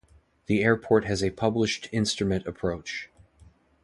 [0.47, 3.11] The airport has a published instrument approach.